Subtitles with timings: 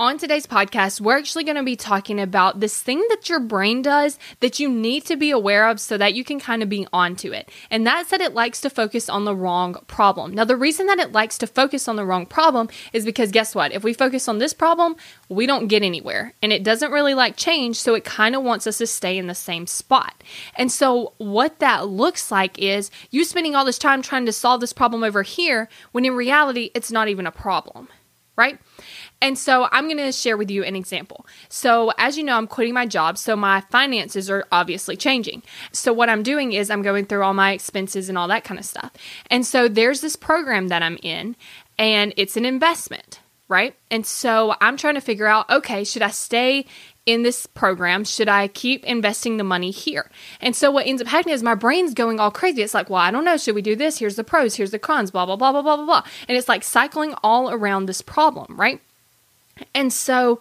[0.00, 3.82] On today's podcast, we're actually going to be talking about this thing that your brain
[3.82, 6.86] does that you need to be aware of so that you can kind of be
[6.92, 7.48] onto it.
[7.68, 10.36] And that's that it likes to focus on the wrong problem.
[10.36, 13.56] Now, the reason that it likes to focus on the wrong problem is because guess
[13.56, 13.72] what?
[13.72, 14.94] If we focus on this problem,
[15.28, 16.32] we don't get anywhere.
[16.42, 19.26] And it doesn't really like change, so it kind of wants us to stay in
[19.26, 20.22] the same spot.
[20.54, 24.60] And so, what that looks like is you spending all this time trying to solve
[24.60, 27.88] this problem over here when in reality, it's not even a problem,
[28.38, 28.58] right?
[29.20, 31.26] And so I'm going to share with you an example.
[31.48, 35.42] So, as you know, I'm quitting my job, so my finances are obviously changing.
[35.72, 38.60] So, what I'm doing is I'm going through all my expenses and all that kind
[38.60, 38.92] of stuff.
[39.28, 41.34] And so, there's this program that I'm in,
[41.78, 43.74] and it's an investment, right?
[43.90, 46.66] And so, I'm trying to figure out okay, should I stay
[47.08, 48.04] in this program?
[48.04, 50.10] Should I keep investing the money here?
[50.42, 52.60] And so what ends up happening is my brain's going all crazy.
[52.60, 53.38] It's like, well, I don't know.
[53.38, 53.98] Should we do this?
[53.98, 56.02] Here's the pros, here's the cons, blah, blah, blah, blah, blah, blah, blah.
[56.28, 58.82] And it's like cycling all around this problem, right?
[59.74, 60.38] And so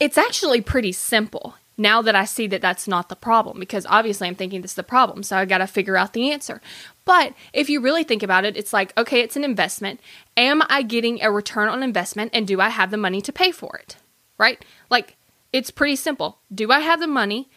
[0.00, 4.28] it's actually pretty simple now that I see that that's not the problem because obviously
[4.28, 5.22] I'm thinking this is the problem.
[5.22, 6.60] So I got to figure out the answer.
[7.04, 10.00] But if you really think about it, it's like, okay, it's an investment.
[10.36, 13.50] Am I getting a return on investment and do I have the money to pay
[13.50, 13.96] for it?
[14.38, 14.64] Right?
[14.90, 15.16] Like,
[15.52, 16.38] it's pretty simple.
[16.52, 17.48] Do I have the money?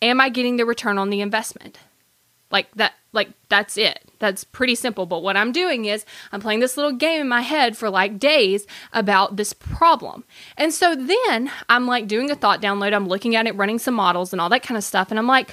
[0.00, 1.78] Am I getting the return on the investment?
[2.50, 4.00] Like that like that's it.
[4.18, 5.06] That's pretty simple.
[5.06, 8.18] But what I'm doing is I'm playing this little game in my head for like
[8.18, 10.24] days about this problem.
[10.56, 13.94] And so then I'm like doing a thought download, I'm looking at it, running some
[13.94, 15.50] models and all that kind of stuff and I'm like,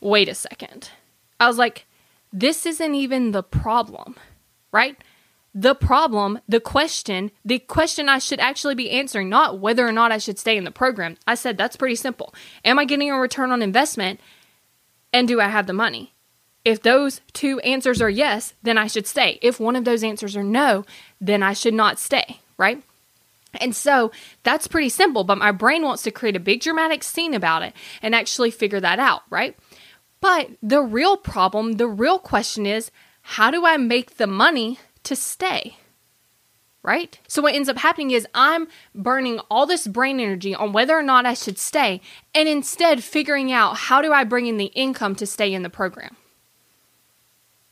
[0.00, 0.90] "Wait a second.
[1.38, 1.86] I was like,
[2.32, 4.16] this isn't even the problem.
[4.72, 4.96] Right?
[5.58, 10.12] the problem, the question, the question I should actually be answering, not whether or not
[10.12, 11.16] I should stay in the program.
[11.26, 12.34] I said that's pretty simple.
[12.62, 14.20] Am I getting a return on investment?
[15.14, 16.12] And do I have the money?
[16.66, 19.38] If those two answers are yes, then I should stay.
[19.40, 20.84] If one of those answers are no,
[21.20, 22.82] then I should not stay, right?
[23.60, 24.10] And so
[24.42, 27.72] that's pretty simple, but my brain wants to create a big dramatic scene about it
[28.02, 29.56] and actually figure that out, right?
[30.20, 32.90] But the real problem, the real question is
[33.22, 35.76] how do I make the money to stay?
[36.82, 37.16] Right?
[37.28, 41.02] So, what ends up happening is I'm burning all this brain energy on whether or
[41.02, 42.00] not I should stay,
[42.34, 45.70] and instead figuring out how do I bring in the income to stay in the
[45.70, 46.16] program.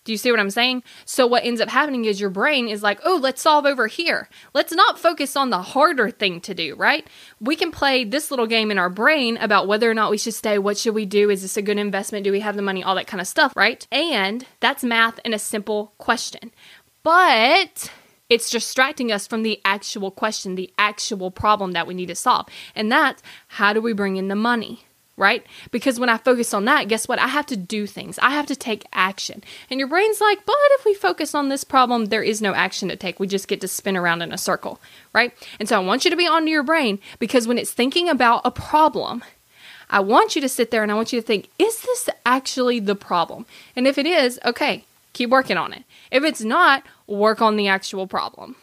[0.04, 0.82] Do you see what I'm saying?
[1.06, 4.28] So, what ends up happening is your brain is like, oh, let's solve over here.
[4.53, 7.06] Let's not focus on the harder thing to do, right?
[7.41, 10.34] We can play this little game in our brain about whether or not we should
[10.34, 10.59] stay.
[10.59, 11.31] What should we do?
[11.31, 12.25] Is this a good investment?
[12.25, 12.84] Do we have the money?
[12.84, 13.87] All that kind of stuff, right?
[13.91, 16.53] And that's math in a simple question.
[17.03, 17.91] But
[18.28, 22.47] it's distracting us from the actual question, the actual problem that we need to solve.
[22.75, 24.84] And that's how do we bring in the money?
[25.17, 25.45] Right?
[25.71, 27.19] Because when I focus on that, guess what?
[27.19, 28.19] I have to do things.
[28.19, 29.43] I have to take action.
[29.71, 32.89] And your brain's like, but if we focus on this problem, there is no action
[32.89, 33.21] to take.
[33.21, 34.81] We just get to spin around in a circle,
[35.13, 35.33] right?
[35.61, 38.43] And so I want you to be onto your brain because when it's thinking about
[38.45, 39.23] a problem,
[39.91, 42.81] I want you to sit there and I want you to think, is this actually
[42.81, 43.47] the problem?
[43.77, 45.85] And if it is, okay, keep working on it.
[46.11, 48.57] If it's not, work on the actual problem.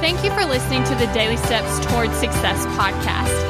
[0.00, 3.49] Thank you for listening to the Daily Steps Towards Success podcast.